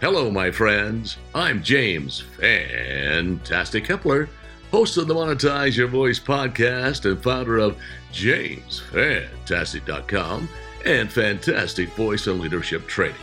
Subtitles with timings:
[0.00, 1.18] Hello, my friends.
[1.34, 4.28] I'm James Fantastic Kepler,
[4.70, 7.76] host of the Monetize Your Voice podcast and founder of
[8.12, 10.48] JamesFantastic.com
[10.84, 13.14] and Fantastic Voice and Leadership Training.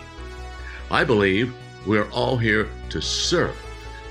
[0.89, 1.53] I believe
[1.85, 3.57] we're all here to serve,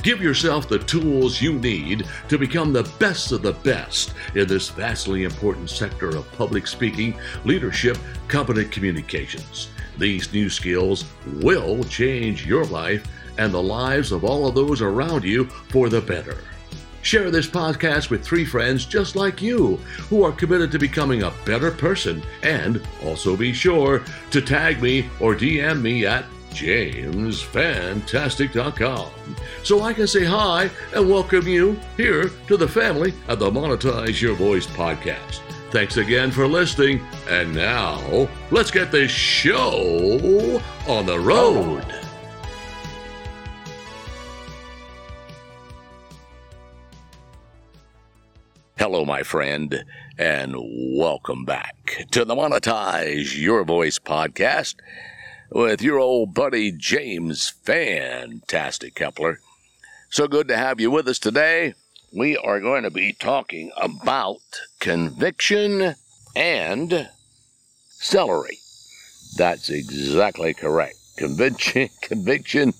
[0.01, 4.69] Give yourself the tools you need to become the best of the best in this
[4.69, 9.69] vastly important sector of public speaking, leadership, competent communications.
[9.97, 11.05] These new skills
[11.41, 13.07] will change your life
[13.37, 16.37] and the lives of all of those around you for the better.
[17.01, 19.75] Share this podcast with three friends just like you
[20.09, 22.23] who are committed to becoming a better person.
[22.41, 29.11] And also be sure to tag me or DM me at jamesfantastic.com
[29.63, 34.21] so I can say hi and welcome you here to the family of the Monetize
[34.21, 35.41] Your Voice podcast.
[35.75, 37.05] Thanks again for listening.
[37.27, 41.83] And now, let's get this show on the road.
[48.77, 49.83] Hello, my friend,
[50.17, 54.75] and welcome back to the Monetize Your Voice podcast
[55.51, 59.41] with your old buddy James Fantastic Kepler.
[60.09, 61.73] So good to have you with us today.
[62.15, 64.39] We are going to be talking about
[64.79, 65.95] conviction
[66.33, 67.09] and
[67.89, 68.59] celery.
[69.35, 70.95] That's exactly correct.
[71.17, 72.73] Conviction, conviction,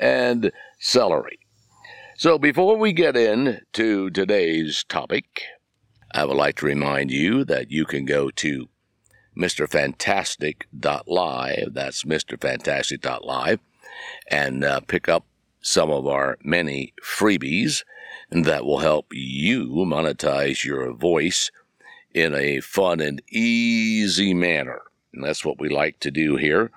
[0.00, 0.50] and
[0.80, 1.38] celery.
[2.16, 5.42] So before we get into today's topic,
[6.12, 8.68] I would like to remind you that you can go to
[9.38, 11.74] MrFantastic.live.
[11.74, 13.60] That's MrFantastic.live
[14.28, 15.26] and uh, pick up
[15.62, 17.82] some of our many freebies
[18.30, 21.50] that will help you monetize your voice
[22.14, 24.82] in a fun and easy manner.
[25.12, 26.72] And that's what we like to do here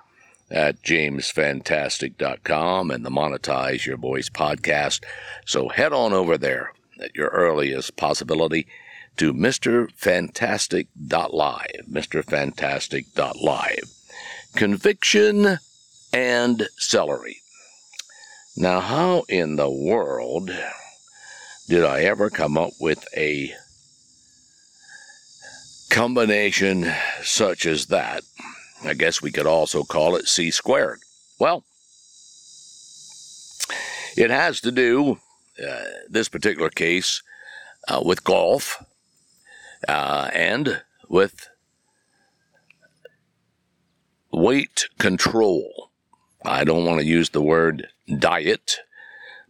[0.50, 5.02] at jamesfantastic.com and the Monetize Your Voice podcast.
[5.44, 8.68] So head on over there at your earliest possibility
[9.16, 11.86] to MrFantastic.live.
[11.90, 13.90] MrFantastic.live.
[14.54, 15.58] Conviction
[16.12, 17.40] and celery.
[18.58, 20.50] Now, how in the world
[21.68, 23.52] did I ever come up with a
[25.90, 26.90] combination
[27.22, 28.22] such as that?
[28.82, 31.00] I guess we could also call it C squared.
[31.38, 31.64] Well,
[34.16, 35.18] it has to do,
[35.62, 37.22] uh, this particular case,
[37.88, 38.82] uh, with golf
[39.86, 41.50] uh, and with
[44.32, 45.90] weight control.
[46.42, 47.88] I don't want to use the word
[48.18, 48.78] diet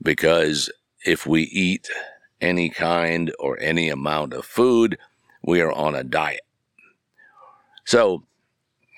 [0.03, 0.71] because
[1.05, 1.89] if we eat
[2.41, 4.99] any kind or any amount of food,
[5.43, 6.41] we are on a diet.
[7.85, 8.25] So,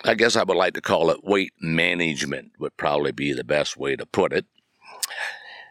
[0.04, 3.76] I guess I would like to call it weight management would probably be the best
[3.76, 4.46] way to put it.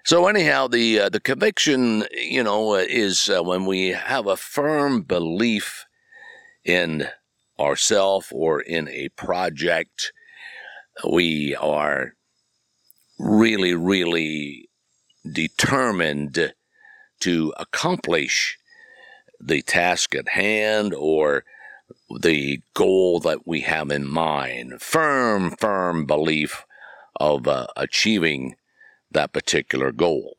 [0.04, 4.38] So anyhow, the uh, the conviction, you know, uh, is uh, when we have a
[4.38, 5.86] firm belief
[6.64, 7.08] in
[7.60, 10.12] ourself or in a project,
[11.10, 12.14] we are
[13.18, 14.70] really, really
[15.30, 16.54] determined
[17.20, 18.58] to accomplish
[19.40, 21.44] the task at hand or
[22.20, 24.82] the goal that we have in mind.
[24.82, 26.66] Firm, firm belief
[27.20, 28.56] of uh, achieving
[29.12, 30.38] that particular goal.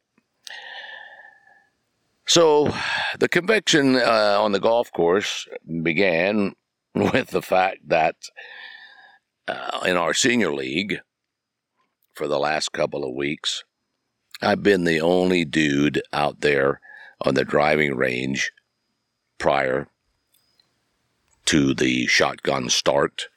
[2.26, 2.74] So,
[3.18, 5.48] the conviction uh, on the golf course
[5.82, 6.54] began
[6.94, 8.16] with the fact that
[9.46, 11.00] uh, in our senior league,
[12.18, 13.62] for the last couple of weeks.
[14.42, 16.80] I've been the only dude out there
[17.20, 18.50] on the driving range
[19.38, 19.86] prior
[21.46, 23.28] to the shotgun start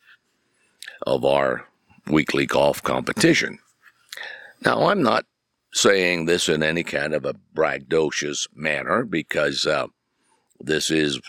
[1.04, 1.68] of our
[2.08, 3.60] weekly golf competition.
[4.66, 5.26] Now, I'm not
[5.74, 9.88] saying this in any kind of a braggadocious manner because uh,
[10.60, 11.22] this is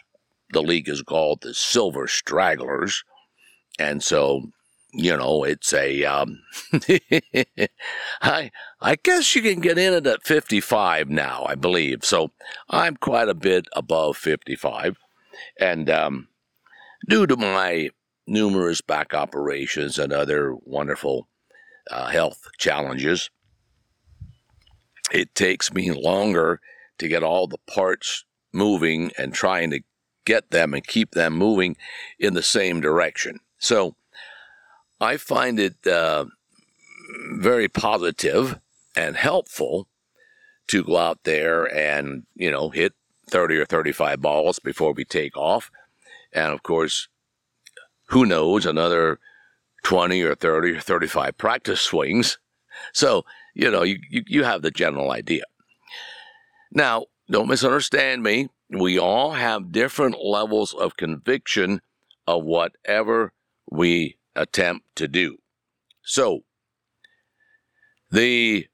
[0.53, 3.05] the league is called the Silver Stragglers.
[3.79, 4.51] And so,
[4.93, 6.41] you know, it's a, um,
[8.23, 8.51] I,
[8.81, 12.05] I guess you can get in it at 55 now, I believe.
[12.05, 12.33] So
[12.69, 14.99] I'm quite a bit above 55.
[15.59, 16.29] And, um,
[17.09, 17.91] due to my
[18.27, 21.29] numerous back operations and other wonderful
[21.91, 23.31] uh, health challenges,
[25.13, 26.61] it takes me longer
[26.99, 29.81] to get all the parts moving and trying to
[30.25, 31.77] get them and keep them moving
[32.19, 33.41] in the same direction.
[33.59, 33.97] So
[35.03, 36.27] I find it uh,
[37.33, 38.61] very positive
[38.97, 39.89] and helpful
[40.69, 42.95] to go out there and, you know, hit
[43.29, 45.71] 30 or 35 balls before we take off.
[46.33, 47.09] And of course,
[48.11, 49.19] who knows, another
[49.83, 52.39] 20 or 30 or 35 practice swings.
[52.93, 55.45] So, you know, you, you, you have the general idea.
[56.71, 58.51] Now, don't misunderstand me.
[58.71, 61.81] We all have different levels of conviction
[62.27, 63.33] of whatever
[63.69, 65.39] we attempt to do.
[66.03, 66.41] So,
[68.11, 68.67] the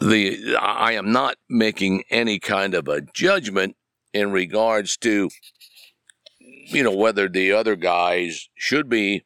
[0.00, 3.76] the I am not making any kind of a judgment
[4.12, 5.30] in regards to
[6.38, 9.24] you know whether the other guys should be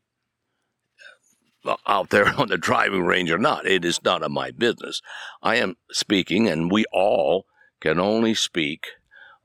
[1.64, 3.66] uh, out there on the driving range or not.
[3.66, 5.00] It is none of my business.
[5.42, 7.46] I am speaking, and we all
[7.80, 8.86] can only speak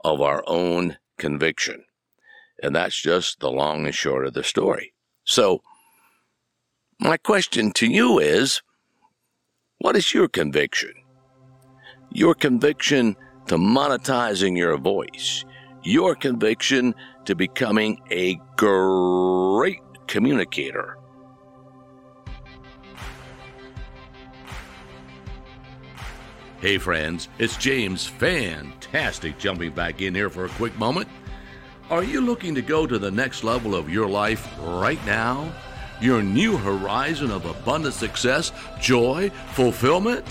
[0.03, 1.85] of our own conviction.
[2.63, 4.93] And that's just the long and short of the story.
[5.25, 5.61] So,
[6.99, 8.61] my question to you is
[9.79, 10.93] what is your conviction?
[12.11, 13.15] Your conviction
[13.47, 15.43] to monetizing your voice,
[15.83, 16.95] your conviction
[17.25, 20.97] to becoming a great communicator
[26.63, 31.09] Hey, friends, it's James Fantastic jumping back in here for a quick moment.
[31.89, 35.51] Are you looking to go to the next level of your life right now?
[35.99, 40.25] Your new horizon of abundant success, joy, fulfillment?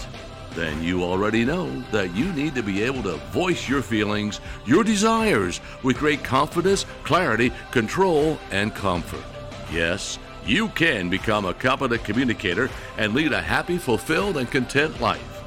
[0.54, 4.82] Then you already know that you need to be able to voice your feelings, your
[4.82, 9.24] desires with great confidence, clarity, control, and comfort.
[9.70, 15.42] Yes, you can become a competent communicator and lead a happy, fulfilled, and content life.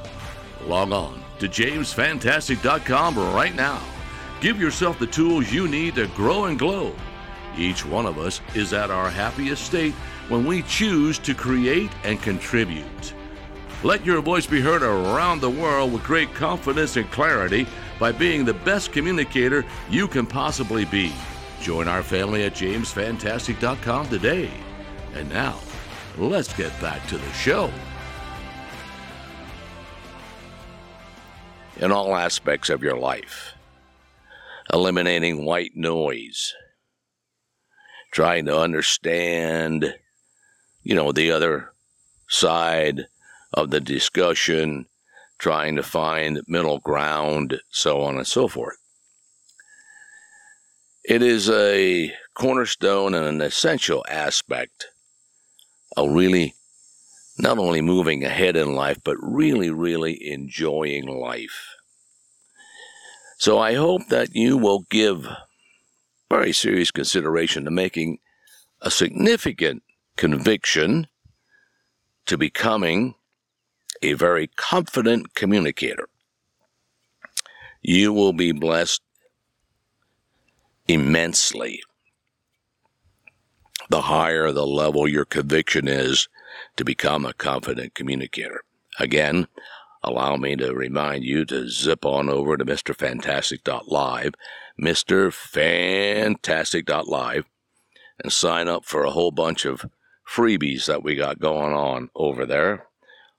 [0.66, 3.82] Log on to jamesfantastic.com right now.
[4.42, 6.94] Give yourself the tools you need to grow and glow.
[7.58, 9.94] Each one of us is at our happiest state
[10.28, 13.14] when we choose to create and contribute.
[13.84, 17.68] Let your voice be heard around the world with great confidence and clarity
[18.00, 21.14] by being the best communicator you can possibly be.
[21.62, 24.52] Join our family at jamesfantastic.com today.
[25.14, 25.60] And now,
[26.18, 27.72] let's get back to the show.
[31.78, 33.55] in all aspects of your life,
[34.74, 36.54] eliminating white noise,
[38.12, 39.96] trying to understand,
[40.84, 41.74] you know, the other
[42.28, 43.08] side
[43.54, 44.86] of the discussion,
[45.38, 48.78] trying to find middle ground, so on and so forth.
[51.04, 54.88] It is a cornerstone and an essential aspect
[55.96, 56.56] of really
[57.38, 61.75] not only moving ahead in life, but really, really enjoying life.
[63.38, 65.28] So I hope that you will give
[66.30, 68.20] very serious consideration to making
[68.82, 69.84] a significant
[70.16, 71.08] conviction
[72.26, 73.16] to becoming
[74.02, 76.08] a very confident communicator.
[77.82, 79.02] You will be blessed
[80.88, 81.82] immensely.
[83.90, 86.28] The higher the level your conviction is
[86.78, 88.62] to become a confident communicator.
[89.00, 89.48] Again,
[90.06, 94.34] allow me to remind you to zip on over to MrFantastic.live,
[94.80, 97.46] MrFantastic.live,
[98.24, 99.86] and sign up for a whole bunch of
[100.28, 102.88] freebies that we got going on over there.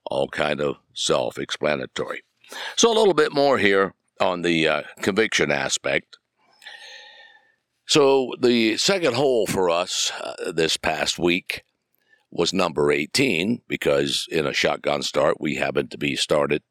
[0.04, 2.22] All kind of self-explanatory.
[2.76, 6.18] So a little bit more here on the uh, conviction aspect.
[7.86, 11.64] So the second hole for us uh, this past week
[12.30, 16.62] was number 18 because in a shotgun start, we happened to be started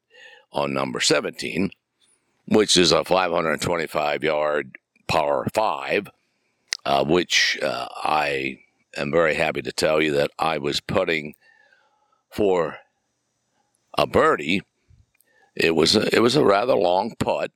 [0.52, 1.70] on number 17,
[2.46, 4.76] which is a 525 yard
[5.08, 6.08] par five,
[6.84, 8.58] uh, which uh, I
[8.96, 11.34] am very happy to tell you that I was putting
[12.30, 12.78] for
[13.96, 14.62] a birdie.
[15.54, 17.50] It was a, it was a rather long putt,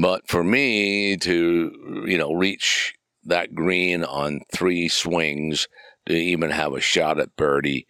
[0.00, 5.68] but for me to you know reach that green on three swings
[6.06, 7.86] to even have a shot at birdie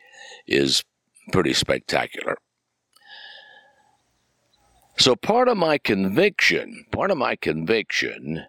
[0.47, 0.85] is
[1.33, 2.37] pretty spectacular.
[4.97, 8.47] So part of my conviction, part of my conviction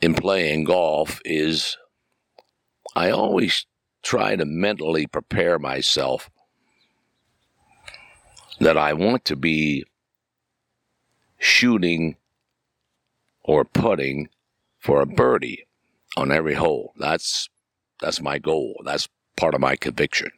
[0.00, 1.78] in playing golf is
[2.94, 3.66] I always
[4.02, 6.30] try to mentally prepare myself
[8.60, 9.84] that I want to be
[11.38, 12.16] shooting
[13.42, 14.28] or putting
[14.78, 15.66] for a birdie
[16.16, 16.92] on every hole.
[16.98, 17.48] That's
[18.00, 18.80] that's my goal.
[18.84, 20.30] That's part of my conviction.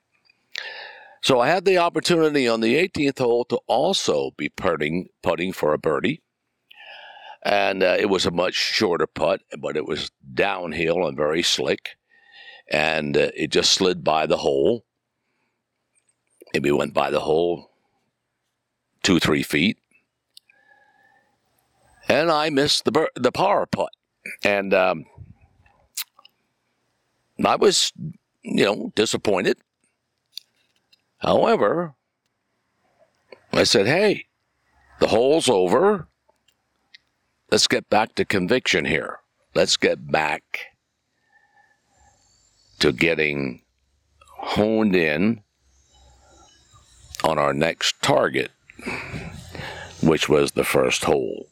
[1.22, 5.72] So I had the opportunity on the 18th hole to also be putting putting for
[5.72, 6.22] a birdie.
[7.44, 11.96] And uh, it was a much shorter putt, but it was downhill and very slick.
[12.70, 14.84] And uh, it just slid by the hole.
[16.52, 17.70] Maybe went by the hole
[19.02, 19.78] two, three feet.
[22.08, 23.90] And I missed the, the par putt.
[24.42, 25.04] And um,
[27.44, 27.92] I was,
[28.42, 29.58] you know, disappointed.
[31.18, 31.94] However,
[33.52, 34.26] I said, hey,
[35.00, 36.08] the hole's over.
[37.50, 39.20] Let's get back to conviction here.
[39.54, 40.42] Let's get back
[42.78, 43.62] to getting
[44.38, 45.42] honed in
[47.24, 48.50] on our next target,
[50.02, 51.48] which was the first hole.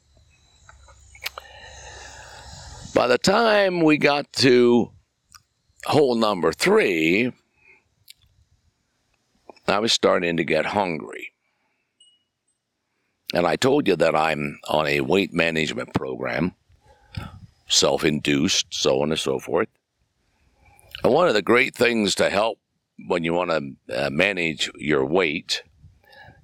[2.95, 4.91] By the time we got to
[5.87, 7.33] hole number three,
[9.67, 11.33] I was starting to get hungry.
[13.33, 16.55] And I told you that I'm on a weight management program,
[17.69, 19.69] self induced, so on and so forth.
[21.03, 22.59] And one of the great things to help
[23.07, 25.63] when you want to uh, manage your weight,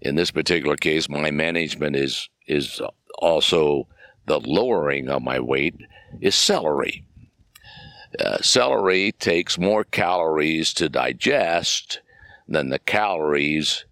[0.00, 2.80] in this particular case, my management is, is
[3.18, 3.86] also
[4.26, 5.76] the lowering of my weight,
[6.20, 7.04] is celery.
[8.18, 12.00] Uh, celery takes more calories to digest
[12.48, 13.84] than the calories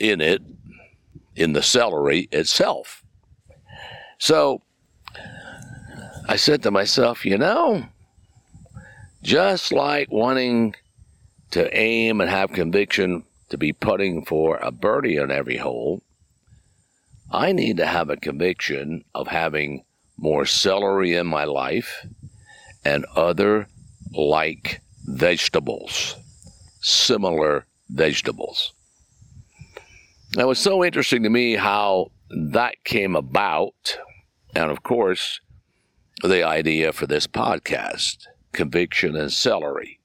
[0.00, 0.42] in it,
[1.36, 3.04] in the celery itself.
[4.18, 4.62] So
[6.28, 7.86] I said to myself, you know,
[9.22, 10.74] just like wanting
[11.52, 16.02] to aim and have conviction to be putting for a birdie on every hole,
[17.30, 19.84] I need to have a conviction of having
[20.16, 22.04] more celery in my life
[22.88, 23.68] and other
[24.12, 26.16] like vegetables
[26.80, 28.72] similar vegetables.
[30.36, 33.98] Now, it was so interesting to me how that came about.
[34.54, 35.40] And of course,
[36.22, 40.00] the idea for this podcast conviction and celery.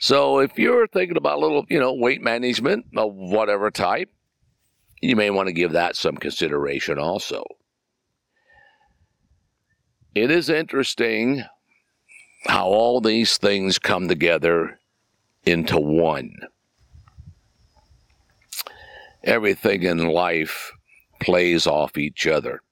[0.00, 4.10] So, if you're thinking about a little, you know, weight management of whatever type,
[5.00, 7.44] you may want to give that some consideration also.
[10.20, 11.44] It is interesting
[12.46, 14.80] how all these things come together
[15.44, 16.34] into one.
[19.22, 20.72] Everything in life
[21.20, 22.62] plays off each other.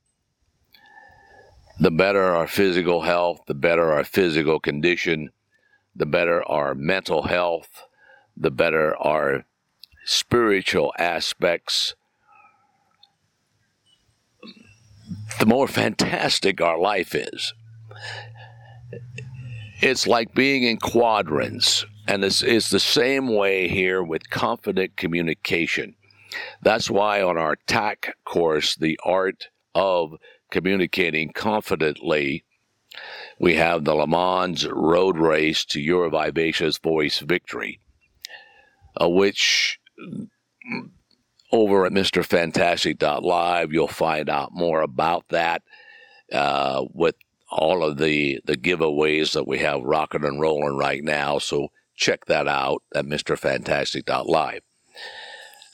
[1.78, 5.30] The better our physical health, the better our physical condition,
[5.94, 7.84] the better our mental health,
[8.36, 9.44] the better our
[10.04, 11.94] spiritual aspects,
[15.38, 17.52] the more fantastic our life is
[19.80, 21.84] it's like being in quadrants.
[22.08, 25.96] And it's, it's the same way here with confident communication.
[26.62, 30.16] That's why on our TAC course, the art of
[30.50, 32.44] communicating confidently,
[33.40, 37.80] we have the Le Mans road race to your vivacious voice victory,
[39.00, 39.78] uh, which
[41.52, 45.62] over at MrFantastic.live, you'll find out more about that
[46.32, 47.14] uh, with
[47.50, 51.38] all of the, the giveaways that we have rocking and rolling right now.
[51.38, 54.62] So check that out at MrFantastic.live.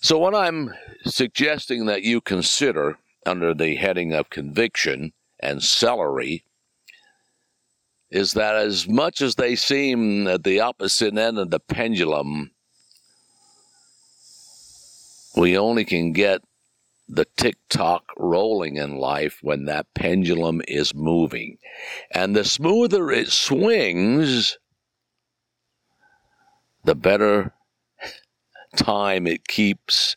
[0.01, 0.75] So, what I'm
[1.05, 6.45] suggesting that you consider under the heading of conviction and celery
[8.11, 12.51] is that as much as they seem at the opposite end of the pendulum,
[15.37, 16.43] we only can get
[17.09, 21.59] the tick tock rolling in life when that pendulum is moving.
[22.11, 24.59] And the smoother it swings,
[26.85, 27.53] the better
[28.77, 30.17] time it keeps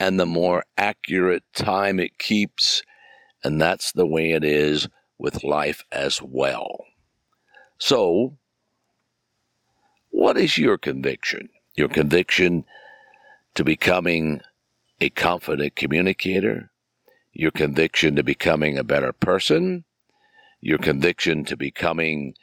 [0.00, 2.82] and the more accurate time it keeps.
[3.42, 6.84] And that's the way it is with life as well.
[7.78, 8.38] So,
[10.10, 11.48] what is your conviction?
[11.76, 12.64] Your conviction
[13.54, 14.40] to becoming
[15.00, 16.70] a confident communicator,
[17.32, 19.84] your conviction to becoming a better person,
[20.60, 22.34] your conviction to becoming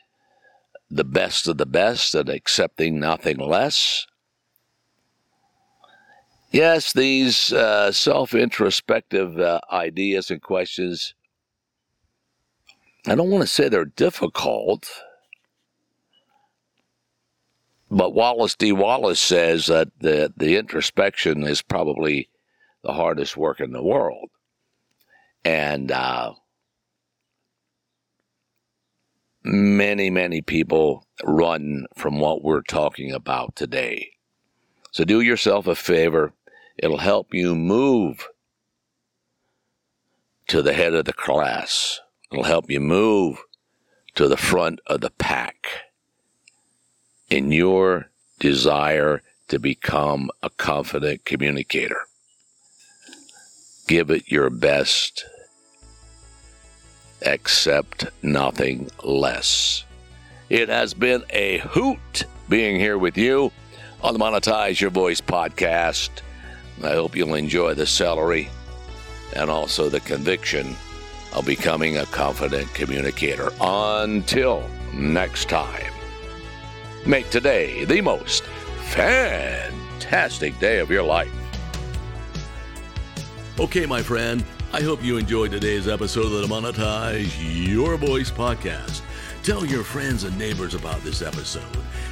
[0.90, 4.06] the best of the best and accepting nothing less.
[6.52, 11.14] Yes, these uh, self introspective uh, ideas and questions,
[13.08, 14.92] I don't want to say they're difficult,
[17.92, 18.72] but Wallace D.
[18.72, 22.30] Wattles says that the, the introspection is probably
[22.84, 24.30] the hardest work in the world.
[25.44, 26.34] And uh,
[29.44, 34.12] many, many people run from what we're talking about today.
[34.92, 36.34] So do yourself a favor.
[36.78, 38.30] It'll help you move
[40.48, 42.00] to the head of the class.
[42.32, 43.44] It'll help you move
[44.16, 45.91] to the front of the pack
[47.32, 48.08] in your
[48.40, 52.02] desire to become a confident communicator.
[53.88, 55.26] Give it your best.
[57.26, 59.86] Accept nothing less.
[60.50, 63.52] It has been a hoot being here with you
[64.04, 66.10] on the Monetize Your Voice podcast.
[66.84, 68.50] I hope you'll enjoy the celery
[69.36, 70.76] and also the conviction
[71.34, 73.54] of becoming a confident communicator.
[73.62, 75.91] Until next time,
[77.06, 78.44] make today the most
[78.92, 81.32] fantastic day of your life.
[83.60, 84.44] Okay, my friend,
[84.74, 89.02] I hope you enjoyed today's episode of the Monetize Your Voice podcast.
[89.44, 91.64] Tell your friends and neighbors about this episode.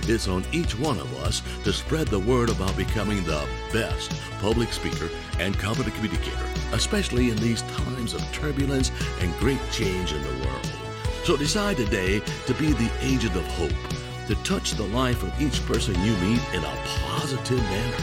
[0.03, 4.73] It's on each one of us to spread the word about becoming the best public
[4.73, 10.45] speaker and competent communicator, especially in these times of turbulence and great change in the
[10.47, 10.71] world.
[11.23, 13.71] So decide today to be the agent of hope,
[14.29, 17.97] to touch the life of each person you meet in a positive manner.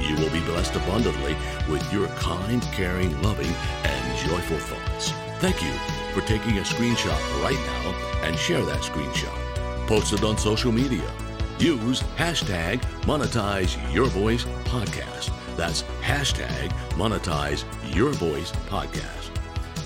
[0.00, 1.34] You will be blessed abundantly
[1.68, 3.50] with your kind, caring, loving,
[3.82, 5.10] and joyful thoughts.
[5.40, 5.72] Thank you
[6.14, 9.88] for taking a screenshot right now and share that screenshot.
[9.88, 11.10] Post it on social media.
[11.58, 15.32] Use hashtag monetize your voice podcast.
[15.56, 19.32] That's hashtag monetize your voice podcast.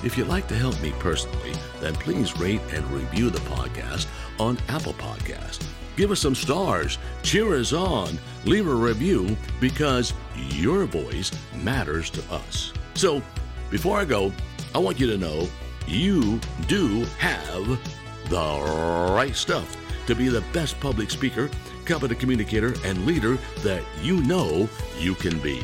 [0.04, 4.06] If you'd like to help me personally, then please rate and review the podcast
[4.40, 5.62] on Apple Podcast.
[5.96, 11.30] Give us some stars, cheer us on, leave a review because your voice
[11.62, 12.72] matters to us.
[12.94, 13.22] So,
[13.70, 14.32] before I go,
[14.74, 15.46] I want you to know
[15.86, 17.66] you do have
[18.30, 19.76] the right stuff
[20.06, 21.50] to be the best public speaker,
[21.84, 25.62] competent communicator, and leader that you know you can be.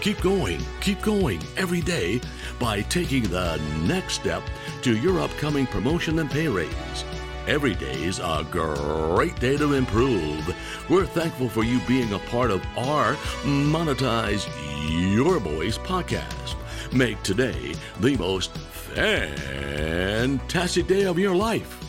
[0.00, 2.22] Keep going, keep going every day
[2.58, 4.42] by taking the next step
[4.82, 7.04] to your upcoming promotion and pay raise.
[7.46, 10.52] Every day is a great day to improve.
[10.90, 14.48] We're thankful for you being a part of our Monetize
[15.14, 16.56] Your Voice podcast.
[16.92, 18.50] Make today the most
[18.96, 21.85] fantastic day of your life.